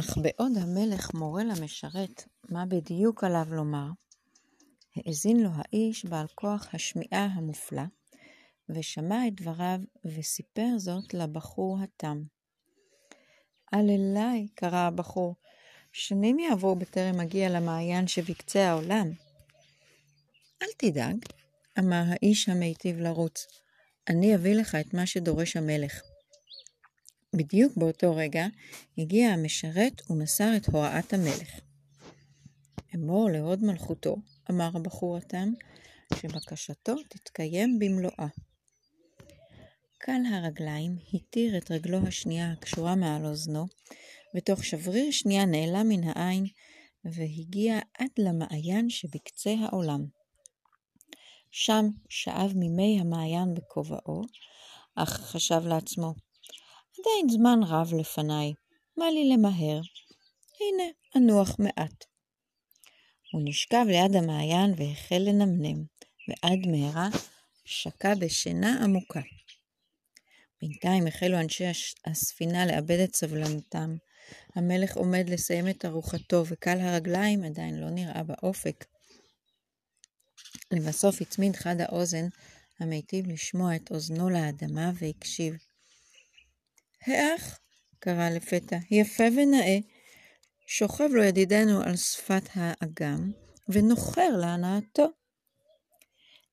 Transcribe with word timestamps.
אך 0.00 0.18
בעוד 0.18 0.52
המלך 0.56 1.14
מורה 1.14 1.44
למשרת 1.44 2.28
מה 2.48 2.66
בדיוק 2.66 3.24
עליו 3.24 3.46
לומר, 3.50 3.86
האזין 4.96 5.42
לו 5.42 5.50
האיש 5.54 6.04
בעל 6.04 6.26
כוח 6.34 6.68
השמיעה 6.72 7.24
המופלא, 7.24 7.82
ושמע 8.68 9.26
את 9.28 9.40
דבריו, 9.40 9.80
וסיפר 10.04 10.68
זאת 10.76 11.14
לבחור 11.14 11.78
התם. 11.82 12.22
אללי, 13.74 14.48
קרא 14.54 14.78
הבחור, 14.78 15.34
שנים 15.92 16.38
יעברו 16.38 16.76
בטרם 16.76 17.20
אגיע 17.20 17.48
למעיין 17.48 18.06
שבקצה 18.06 18.70
העולם. 18.70 19.10
אל 20.62 20.68
תדאג, 20.76 21.16
אמר 21.78 22.02
האיש 22.06 22.48
המיטיב 22.48 22.98
לרוץ, 22.98 23.46
אני 24.08 24.34
אביא 24.34 24.54
לך 24.54 24.74
את 24.74 24.94
מה 24.94 25.06
שדורש 25.06 25.56
המלך. 25.56 26.09
בדיוק 27.36 27.76
באותו 27.76 28.16
רגע 28.16 28.46
הגיע 28.98 29.28
המשרת 29.28 30.10
ומסר 30.10 30.56
את 30.56 30.66
הוראת 30.66 31.12
המלך. 31.12 31.60
אמור 32.94 33.30
להוד 33.30 33.64
מלכותו, 33.64 34.16
אמר 34.50 34.70
הבחור 34.74 35.16
התם, 35.16 35.52
שבקשתו 36.14 36.94
תתקיים 37.08 37.78
במלואה. 37.78 38.26
קל 39.98 40.20
הרגליים 40.32 40.96
התיר 41.14 41.58
את 41.58 41.70
רגלו 41.70 42.06
השנייה 42.06 42.52
הקשורה 42.52 42.94
מעל 42.94 43.26
אוזנו, 43.26 43.66
ותוך 44.36 44.64
שבריר 44.64 45.10
שנייה 45.10 45.44
נעלם 45.44 45.88
מן 45.88 46.08
העין, 46.08 46.46
והגיע 47.04 47.78
עד 47.98 48.10
למעיין 48.18 48.90
שבקצה 48.90 49.54
העולם. 49.60 50.06
שם 51.50 51.84
שאב 52.08 52.52
ממי 52.56 53.00
המעיין 53.00 53.54
בכובעו, 53.54 54.22
אך 54.94 55.20
חשב 55.20 55.62
לעצמו, 55.66 56.14
עדיין 57.00 57.28
זמן 57.28 57.60
רב 57.66 57.94
לפניי, 58.00 58.52
מה 58.96 59.10
לי 59.10 59.28
למהר? 59.28 59.80
הנה, 60.60 60.84
אנוח 61.16 61.56
מעט. 61.58 62.04
הוא 63.32 63.42
נשכב 63.44 63.84
ליד 63.88 64.16
המעיין 64.16 64.74
והחל 64.76 65.18
לנמנם, 65.18 65.84
ועד 66.28 66.58
מהרה 66.66 67.08
שקע 67.64 68.14
בשינה 68.14 68.84
עמוקה. 68.84 69.20
בינתיים 70.62 71.06
החלו 71.06 71.40
אנשי 71.40 71.64
הספינה 72.04 72.66
לאבד 72.66 72.98
את 73.04 73.16
סבלנותם. 73.16 73.96
המלך 74.54 74.96
עומד 74.96 75.30
לסיים 75.30 75.68
את 75.68 75.84
ארוחתו, 75.84 76.44
וקל 76.46 76.80
הרגליים 76.80 77.44
עדיין 77.44 77.80
לא 77.80 77.90
נראה 77.90 78.22
באופק. 78.22 78.84
לבסוף 80.70 81.20
הצמיד 81.20 81.56
חד 81.56 81.80
האוזן, 81.80 82.26
המיטיב 82.80 83.26
לשמוע 83.26 83.76
את 83.76 83.90
אוזנו 83.90 84.30
לאדמה, 84.30 84.90
והקשיב. 84.94 85.69
האח, 87.06 87.58
קרא 87.98 88.28
לפתע, 88.30 88.76
יפה 88.90 89.24
ונאה, 89.36 89.78
שוכב 90.66 91.08
לו 91.12 91.22
ידידנו 91.24 91.82
על 91.82 91.96
שפת 91.96 92.42
האגם, 92.54 93.32
ונוחר 93.68 94.36
להנאתו. 94.40 95.06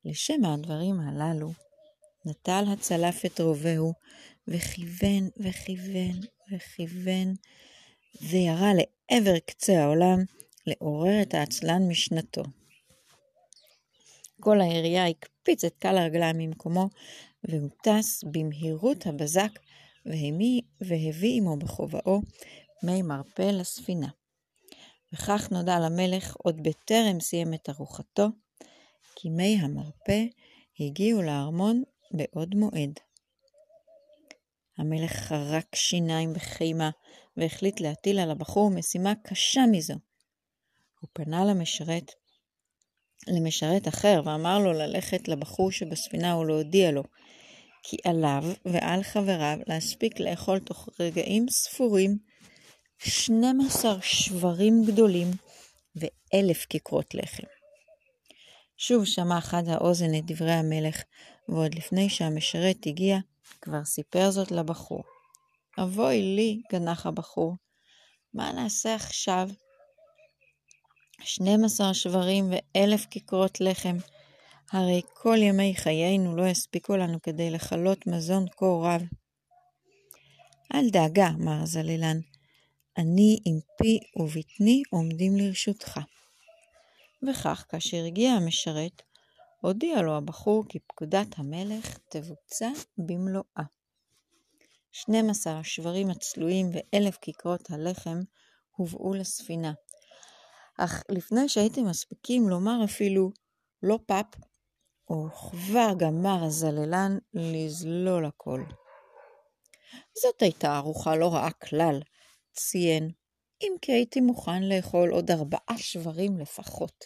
לשם 0.06 0.45
הדברים 0.45 1.00
הללו, 1.00 1.52
נטל 2.26 2.64
הצלף 2.73 3.26
את 3.26 3.42
רובהו, 3.42 3.94
וכיוון 4.48 5.30
וכיוון 5.38 6.20
וכיוון, 6.52 7.34
וירה 8.22 8.72
לעבר 8.73 9.39
קצה 9.39 9.84
העולם, 9.84 10.17
לעורר 10.67 11.22
את 11.22 11.34
העצלן 11.34 11.88
משנתו. 11.88 12.44
כל 14.39 14.61
הירייה 14.61 15.08
הקפיץ 15.08 15.64
את 15.64 15.76
קל 15.80 15.98
הרגליים 15.98 16.38
ממקומו, 16.38 16.89
והוא 17.44 17.70
טס 17.84 18.23
במהירות 18.32 19.08
הבזק, 19.08 19.52
והביא 20.81 21.38
עמו 21.38 21.58
בכובעו 21.58 22.22
מי 22.83 23.02
מרפא 23.02 23.41
לספינה. 23.41 24.08
וכך 25.14 25.47
נודע 25.52 25.80
למלך 25.80 26.36
עוד 26.36 26.64
בטרם 26.64 27.19
סיים 27.19 27.53
את 27.53 27.69
ארוחתו, 27.69 28.27
כי 29.15 29.30
מי 29.30 29.58
המרפא 29.61 30.23
הגיעו 30.80 31.21
לארמון 31.21 31.83
בעוד 32.11 32.55
מועד. 32.55 32.99
המלך 34.77 35.11
חרק 35.11 35.76
שיניים 35.76 36.33
בחימה, 36.33 36.89
והחליט 37.37 37.80
להטיל 37.80 38.20
על 38.20 38.32
הבחור 38.32 38.70
משימה 38.70 39.14
קשה 39.23 39.61
מזו. 39.71 39.93
הוא 40.99 41.09
פנה 41.14 41.45
למשרת, 41.45 42.11
למשרת 43.27 43.87
אחר, 43.87 44.21
ואמר 44.26 44.59
לו 44.59 44.73
ללכת 44.73 45.27
לבחור 45.27 45.71
שבספינה 45.71 46.37
ולהודיע 46.37 46.92
לו, 46.92 47.03
כי 47.83 47.98
עליו 48.04 48.43
ועל 48.65 49.04
חבריו 49.04 49.58
להספיק 49.67 50.20
לאכול 50.20 50.60
תוך 50.60 50.89
רגעים 50.99 51.45
ספורים 51.49 52.17
12 52.99 54.02
שברים 54.02 54.83
גדולים 54.88 55.27
ואלף 55.95 56.65
כיכרות 56.65 57.14
לחם. 57.14 57.43
שוב 58.77 59.05
שמע 59.05 59.42
חד 59.42 59.64
האוזן 59.67 60.15
את 60.17 60.26
דברי 60.26 60.52
המלך, 60.52 61.04
ועוד 61.49 61.76
לפני 61.76 62.10
שהמשרת 62.10 62.86
הגיע, 62.86 63.17
כבר 63.61 63.83
סיפר 63.86 64.32
זאת 64.32 64.52
לבחור. 64.52 65.04
אבוי 65.80 66.21
לי, 66.21 66.61
גנח 66.71 67.05
הבחור, 67.05 67.55
מה 68.33 68.52
נעשה 68.52 68.95
עכשיו? 68.95 69.49
12 71.21 71.94
שברים 71.94 72.52
ואלף 72.52 73.05
כיכרות 73.05 73.61
לחם, 73.61 73.98
הרי 74.72 75.02
כל 75.14 75.38
ימי 75.42 75.76
חיינו 75.76 76.36
לא 76.36 76.48
יספיקו 76.48 76.98
לנו 76.98 77.22
כדי 77.22 77.50
לכלות 77.52 78.08
מזון 78.08 78.45
כה 78.58 78.66
רב. 78.66 79.02
אל 80.73 80.89
דאגה, 80.89 81.28
אמר 81.28 81.66
זלילן, 81.66 82.17
אני 82.98 83.39
עם 83.45 83.60
פי 83.77 84.00
ובטני 84.16 84.83
עומדים 84.89 85.36
לרשותך. 85.36 86.00
וכך, 87.30 87.66
כאשר 87.70 88.04
הגיע 88.04 88.32
המשרת, 88.32 89.02
הודיע 89.61 90.02
לו 90.02 90.17
הבחור 90.17 90.64
כי 90.70 90.80
פקודת 90.80 91.27
המלך 91.38 91.98
תבוצע 92.10 92.70
במלואה. 92.98 93.64
12 94.92 95.60
השברים 95.60 96.10
הצלויים 96.10 96.70
ואלף 96.73 97.17
כיכרות 97.17 97.72
הלחם 97.72 98.22
הובאו 98.76 99.14
לספינה. 99.14 99.73
אך 100.77 101.04
לפני 101.10 101.50
שהייתם 101.50 101.86
מספיקים 101.86 102.50
לומר 102.50 102.83
אפילו 102.83 103.32
לא 103.83 104.00
פאפ, 104.06 104.26
וכבר 105.12 105.90
גמר 105.98 106.44
הזללן 106.44 107.18
לזלול 107.34 108.26
הכל. 108.26 108.64
זאת 110.14 110.42
הייתה 110.42 110.78
ארוחה 110.78 111.16
לא 111.16 111.34
רעה 111.34 111.52
כלל, 111.52 112.02
ציין, 112.54 113.12
אם 113.62 113.72
כי 113.82 113.92
הייתי 113.92 114.22
מוכן 114.22 114.64
לאכול 114.64 115.10
עוד 115.10 115.32
ארבעה 115.32 115.78
שברים 115.78 116.40
לפחות. 116.40 117.06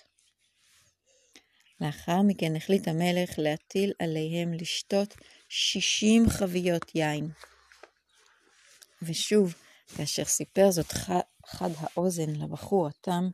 לאחר 1.82 2.22
מכן 2.22 2.56
החליט 2.56 2.88
המלך 2.88 3.30
להטיל 3.38 3.94
עליהם 4.00 4.54
לשתות 4.54 5.16
שישים 5.50 6.30
חביות 6.30 6.96
יין. 6.96 7.32
ושוב, 9.02 9.54
כאשר 9.98 10.26
סיפר 10.26 10.72
זאת 10.72 10.92
חד 11.46 11.70
האוזן 11.78 12.30
לבחור 12.30 12.88
התם, 12.88 13.30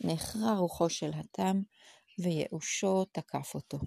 נחרה 0.00 0.56
רוחו 0.58 0.90
של 0.90 1.10
התם, 1.14 1.60
וייאושו 2.18 3.04
תקף 3.04 3.54
אותו. 3.54 3.78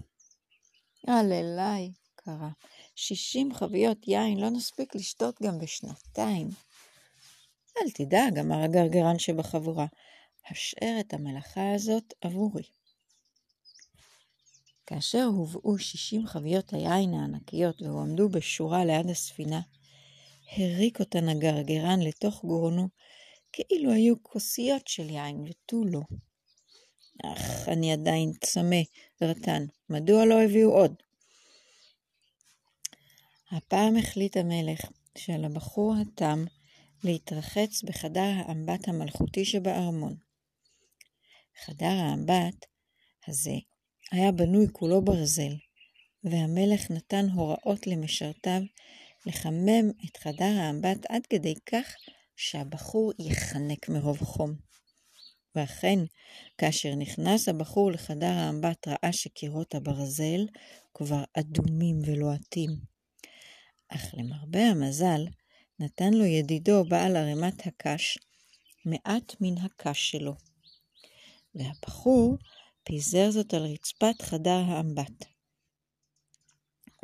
אללי, 1.08 1.92
קרא, 2.16 2.48
שישים 2.96 3.54
חביות 3.54 4.08
יין 4.08 4.40
לא 4.40 4.50
נספיק 4.50 4.94
לשתות 4.94 5.42
גם 5.42 5.58
בשנתיים. 5.58 6.48
אל 7.78 7.90
תדאג, 7.90 8.38
אמר 8.38 8.62
הגרגרן 8.62 9.18
שבחבורה, 9.18 9.86
השאר 10.50 10.96
את 11.00 11.14
המלאכה 11.14 11.74
הזאת 11.74 12.14
עבורי. 12.20 12.62
כאשר 14.86 15.24
הובאו 15.24 15.78
שישים 15.78 16.26
חביות 16.26 16.72
היין 16.72 17.14
הענקיות 17.14 17.82
והועמדו 17.82 18.28
בשורה 18.28 18.84
ליד 18.84 19.10
הספינה, 19.10 19.60
הריק 20.56 21.00
אותן 21.00 21.28
הגרגרן 21.28 22.00
לתוך 22.00 22.44
גרונו, 22.44 22.88
כאילו 23.52 23.92
היו 23.92 24.22
כוסיות 24.22 24.88
של 24.88 25.10
יין 25.10 25.44
ותו 25.48 25.84
לא. 25.84 26.00
אך, 27.24 27.68
אני 27.68 27.92
עדיין 27.92 28.32
צמא, 28.40 28.80
רטן, 29.22 29.66
מדוע 29.90 30.24
לא 30.24 30.42
הביאו 30.42 30.70
עוד? 30.70 30.94
הפעם 33.50 33.96
החליט 33.96 34.36
המלך 34.36 34.80
שעל 35.18 35.44
הבחור 35.44 35.94
התם 36.00 36.44
להתרחץ 37.04 37.82
בחדר 37.82 38.32
האמבט 38.36 38.88
המלכותי 38.88 39.44
שבארמון. 39.44 40.16
חדר 41.64 41.86
האמבט 41.86 42.66
הזה 43.28 43.54
היה 44.12 44.32
בנוי 44.32 44.66
כולו 44.72 45.02
ברזל, 45.04 45.56
והמלך 46.24 46.90
נתן 46.90 47.28
הוראות 47.28 47.86
למשרתיו 47.86 48.60
לחמם 49.26 49.90
את 50.04 50.16
חדר 50.16 50.54
האמבט 50.60 51.06
עד 51.08 51.26
כדי 51.26 51.54
כך 51.66 51.94
שהבחור 52.36 53.12
ייחנק 53.18 53.88
מרוב 53.88 54.18
חום. 54.18 54.69
ואכן, 55.54 55.98
כאשר 56.58 56.94
נכנס 56.94 57.48
הבחור 57.48 57.92
לחדר 57.92 58.26
האמבט 58.26 58.88
ראה 58.88 59.12
שקירות 59.12 59.74
הברזל 59.74 60.46
כבר 60.94 61.24
אדומים 61.38 62.00
ולוהטים. 62.06 62.70
אך 63.88 64.14
למרבה 64.14 64.60
המזל, 64.60 65.26
נתן 65.78 66.14
לו 66.14 66.24
ידידו 66.24 66.84
בעל 66.84 67.16
ערימת 67.16 67.66
הקש 67.66 68.18
מעט 68.84 69.34
מן 69.40 69.58
הקש 69.58 70.10
שלו. 70.10 70.34
והבחור 71.54 72.36
פיזר 72.84 73.30
זאת 73.30 73.54
על 73.54 73.62
רצפת 73.62 74.22
חדר 74.22 74.60
האמבט. 74.66 75.24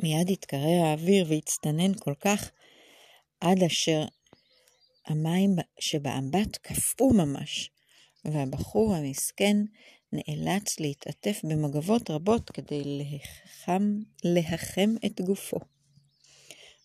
מיד 0.03 0.29
התקרר 0.29 0.85
האוויר 0.85 1.25
והצטנן 1.29 1.93
כל 1.99 2.13
כך, 2.19 2.51
עד 3.41 3.63
אשר 3.63 4.05
המים 5.05 5.55
שבאמבט 5.79 6.57
קפאו 6.57 7.13
ממש, 7.13 7.69
והבחור 8.33 8.95
המסכן 8.95 9.57
נאלץ 10.11 10.79
להתעטף 10.79 11.41
במגבות 11.43 12.09
רבות 12.09 12.49
כדי 12.49 12.81
להחם, 12.85 13.99
להחם 14.23 14.89
את 15.05 15.21
גופו. 15.21 15.57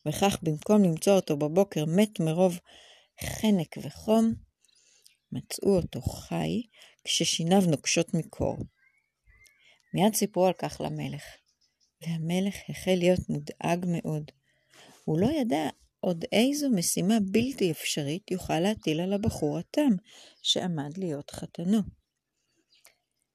וכך 0.06 0.38
במקום 0.42 0.82
למצוא 0.82 1.12
אותו 1.12 1.36
בבוקר 1.36 1.84
מת 1.84 2.20
מרוב 2.20 2.58
חנק 3.20 3.76
וחום, 3.82 4.34
מצאו 5.32 5.76
אותו 5.76 6.02
חי 6.02 6.62
כששיניו 7.04 7.60
נוקשות 7.60 8.14
מקור. 8.14 8.56
מיד 9.94 10.14
סיפרו 10.14 10.46
על 10.46 10.52
כך 10.52 10.80
למלך, 10.80 11.22
והמלך 12.02 12.54
החל 12.68 12.94
להיות 12.94 13.20
מודאג 13.28 13.84
מאוד. 13.88 14.30
הוא 15.04 15.20
לא 15.20 15.30
ידע 15.40 15.68
עוד 16.04 16.24
איזו 16.32 16.70
משימה 16.70 17.14
בלתי 17.30 17.70
אפשרית 17.70 18.30
יוכל 18.30 18.60
להטיל 18.60 19.00
על 19.00 19.12
הבחור 19.12 19.58
התם, 19.58 19.90
שעמד 20.42 20.98
להיות 20.98 21.30
חתנו. 21.30 21.78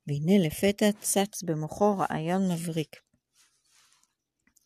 והנה 0.08 0.48
לפתע 0.48 0.86
צץ 1.02 1.44
במוחו 1.44 1.98
רעיון 1.98 2.52
מבריק. 2.52 2.96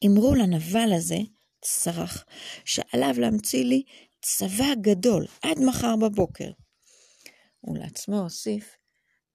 אמרו 0.06 0.36
לנבל 0.36 0.94
הזה, 0.98 1.18
צרח, 1.62 2.26
שעליו 2.66 3.14
להמציא 3.18 3.64
לי 3.64 3.84
צבא 4.22 4.76
גדול 4.82 5.26
עד 5.42 5.58
מחר 5.68 5.96
בבוקר. 6.02 6.52
ולעצמו 7.64 8.20
הוסיף, 8.20 8.76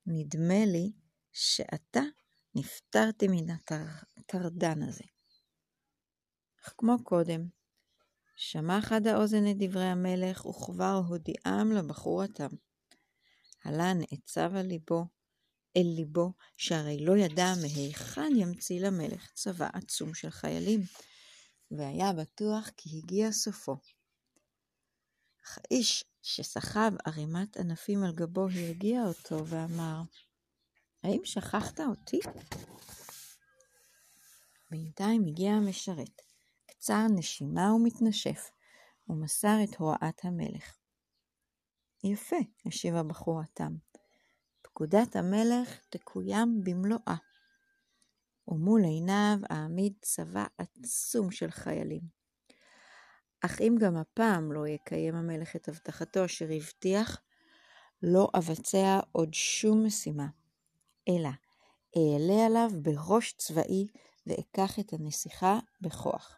נדמה 0.06 0.64
לי 0.66 0.92
שעתה 1.32 2.02
נפטרתי 2.54 3.26
מן 3.28 3.54
הטרדן 4.16 4.82
הזה. 4.82 5.04
אך 6.64 6.74
כמו 6.78 7.04
קודם, 7.04 7.46
שמע 8.36 8.80
חד 8.80 9.06
האוזן 9.06 9.50
את 9.50 9.56
דברי 9.58 9.84
המלך, 9.84 10.46
וכבר 10.46 11.02
הודיעם 11.08 11.72
לבחור 11.72 12.22
התם. 12.22 12.48
הלה 13.64 13.92
נעצב 13.94 14.50
על 14.56 14.66
ליבו, 14.66 15.06
אל 15.76 15.86
ליבו, 15.96 16.32
שהרי 16.56 17.04
לא 17.04 17.16
ידע 17.16 17.52
מהיכן 17.62 18.32
ימציא 18.36 18.80
למלך 18.80 19.30
צבא 19.34 19.68
עצום 19.72 20.14
של 20.14 20.30
חיילים, 20.30 20.80
והיה 21.70 22.12
בטוח 22.12 22.70
כי 22.76 22.90
הגיע 22.98 23.32
סופו. 23.32 23.76
אך 25.44 25.58
האיש 25.58 26.04
שסחב 26.22 26.92
ערימת 27.04 27.56
ענפים 27.56 28.04
על 28.04 28.12
גבו 28.12 28.48
הרגיע 28.48 29.02
אותו 29.02 29.46
ואמר, 29.46 30.00
האם 31.02 31.20
שכחת 31.24 31.80
אותי? 31.80 32.20
בינתיים 34.70 35.24
הגיע 35.26 35.52
המשרת, 35.52 36.25
קצר 36.78 37.06
נשימה 37.17 37.73
ומתנשף, 37.75 38.50
ומסר 39.08 39.56
את 39.64 39.76
הוראת 39.76 40.25
המלך. 40.25 40.78
יפה, 42.05 42.37
השיב 42.67 42.94
הבחור 42.94 43.40
התם. 43.40 43.76
פקודת 44.62 45.17
המלך 45.17 45.81
תקוים 45.90 46.61
במלואה. 46.64 47.17
ומול 48.49 48.84
עיניו 48.84 49.38
אעמיד 49.50 49.93
צבא 50.02 50.44
עצום 50.58 51.31
של 51.31 51.50
חיילים. 51.50 52.02
אך 53.40 53.61
אם 53.61 53.76
גם 53.81 53.96
הפעם 53.96 54.52
לא 54.52 54.69
יקיים 54.69 55.14
המלך 55.14 55.56
את 55.56 55.69
הבטחתו 55.69 56.25
אשר 56.25 56.46
הבטיח, 56.56 57.20
לא 58.02 58.28
אבצע 58.38 59.00
עוד 59.12 59.34
שום 59.34 59.87
משימה, 59.87 60.26
אלא 61.08 61.31
אעלה 61.96 62.46
עליו 62.46 62.70
בראש 62.82 63.32
צבאי 63.32 63.87
ואקח 64.26 64.78
את 64.78 64.93
הנסיכה 64.93 65.58
בכוח. 65.81 66.37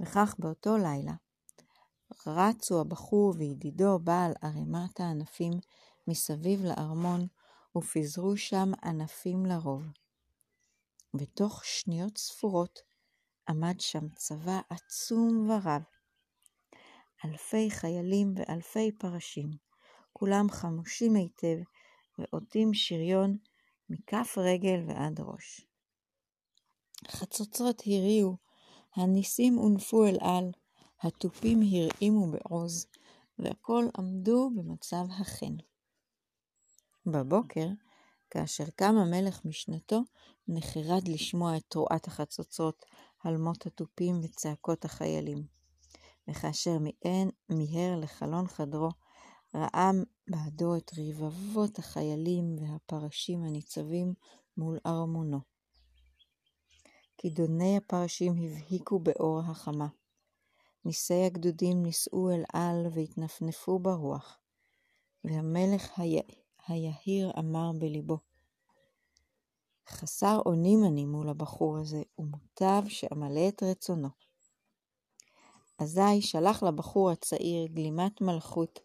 וכך 0.00 0.34
באותו 0.38 0.76
לילה 0.76 1.12
רצו 2.26 2.80
הבחור 2.80 3.34
וידידו 3.38 3.98
בעל 3.98 4.32
ערימת 4.42 5.00
הענפים 5.00 5.52
מסביב 6.08 6.64
לארמון, 6.64 7.26
ופיזרו 7.76 8.36
שם 8.36 8.70
ענפים 8.84 9.46
לרוב. 9.46 9.82
בתוך 11.14 11.64
שניות 11.64 12.18
ספורות 12.18 12.78
עמד 13.48 13.80
שם 13.80 14.08
צבא 14.08 14.60
עצום 14.70 15.50
ורב. 15.50 15.82
אלפי 17.24 17.70
חיילים 17.70 18.34
ואלפי 18.36 18.92
פרשים, 18.92 19.50
כולם 20.12 20.46
חמושים 20.50 21.14
היטב 21.14 21.56
ועוטים 22.18 22.74
שריון 22.74 23.36
מכף 23.90 24.38
רגל 24.38 24.84
ועד 24.86 25.20
ראש. 25.20 25.66
חצוצרות 27.08 27.82
הריעו, 27.86 28.36
הניסים 28.96 29.54
הונפו 29.54 30.06
אל 30.06 30.16
על, 30.20 30.50
התופים 31.00 31.60
הרעימו 31.62 32.26
בעוז, 32.30 32.86
והכל 33.38 33.84
עמדו 33.98 34.50
במצב 34.56 35.04
החן. 35.20 35.56
בבוקר, 37.06 37.66
כאשר 38.30 38.64
קם 38.76 38.94
המלך 38.96 39.44
משנתו, 39.44 40.00
נחרד 40.48 41.08
לשמוע 41.08 41.56
את 41.56 41.62
תרועת 41.68 42.06
החצוצרות, 42.06 42.84
הלמות 43.24 43.66
התופים 43.66 44.20
וצעקות 44.22 44.84
החיילים. 44.84 45.46
וכאשר 46.28 46.78
מיהר 47.48 47.96
לחלון 48.00 48.46
חדרו, 48.46 48.88
ראה 49.54 49.90
בעדו 50.28 50.76
את 50.76 50.90
רבבות 50.98 51.78
החיילים 51.78 52.56
והפרשים 52.60 53.44
הניצבים 53.44 54.14
מול 54.56 54.78
ארמונו. 54.86 55.51
כידוני 57.22 57.76
הפרשים 57.76 58.32
הבהיקו 58.32 58.98
באור 58.98 59.40
החמה. 59.40 59.86
ניסי 60.84 61.24
הגדודים 61.24 61.82
נישאו 61.82 62.30
אל 62.30 62.44
על 62.52 62.86
והתנפנפו 62.94 63.78
ברוח, 63.78 64.38
והמלך 65.24 66.00
היהיר 66.66 67.30
אמר 67.38 67.70
בליבו, 67.78 68.18
חסר 69.88 70.40
אונים 70.46 70.84
אני 70.84 71.04
מול 71.04 71.28
הבחור 71.28 71.78
הזה, 71.78 72.02
ומוטב 72.18 72.82
שאמלא 72.88 73.48
את 73.48 73.62
רצונו. 73.62 74.08
אזי 75.78 76.20
שלח 76.20 76.62
לבחור 76.62 77.10
הצעיר 77.10 77.66
גלימת 77.66 78.20
מלכות 78.20 78.80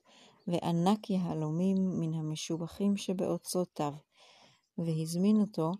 וענק 0.47 1.09
יהלומים 1.09 1.99
מן 1.99 2.13
המשובחים 2.13 2.97
שבאוצרותיו, 2.97 3.93
והזמין 4.77 5.41
אותו 5.41 5.71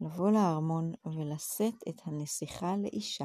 לבוא 0.00 0.30
לארמון 0.30 0.92
ולשאת 1.04 1.74
את 1.88 2.00
הנסיכה 2.04 2.76
לאישה. 2.76 3.24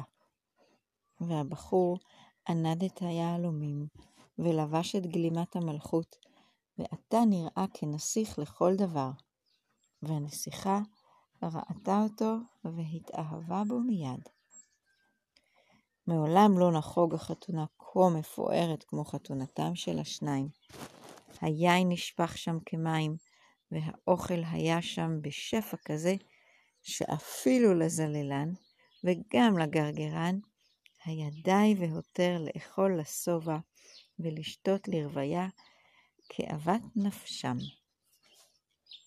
והבחור 1.20 1.98
ענד 2.48 2.84
את 2.84 3.02
היהלומים, 3.02 3.86
ולבש 4.38 4.96
את 4.96 5.06
גלימת 5.06 5.56
המלכות, 5.56 6.16
ועתה 6.78 7.18
נראה 7.30 7.64
כנסיך 7.74 8.38
לכל 8.38 8.76
דבר. 8.76 9.10
והנסיכה 10.02 10.78
ראתה 11.42 12.02
אותו 12.02 12.36
והתאהבה 12.64 13.62
בו 13.68 13.80
מיד. 13.80 14.20
מעולם 16.06 16.58
לא 16.58 16.72
נחוג 16.72 17.14
החתונה 17.14 17.64
כה 17.78 18.08
מפוארת 18.18 18.84
כמו 18.84 19.04
חתונתם 19.04 19.74
של 19.74 19.98
השניים. 19.98 20.48
היין 21.40 21.88
נשפך 21.88 22.38
שם 22.38 22.58
כמים, 22.66 23.16
והאוכל 23.72 24.42
היה 24.50 24.82
שם 24.82 25.10
בשפע 25.22 25.76
כזה, 25.84 26.14
שאפילו 26.90 27.74
לזללן, 27.74 28.52
וגם 29.04 29.58
לגרגרן, 29.58 30.38
היה 31.04 31.30
די 31.44 31.74
והותר 31.78 32.38
לאכול 32.40 33.00
לשובע 33.00 33.56
ולשתות 34.18 34.88
לרוויה 34.88 35.46
כאוות 36.28 36.82
נפשם. 36.96 37.56